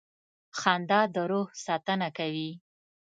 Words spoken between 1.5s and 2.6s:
ساتنه کوي.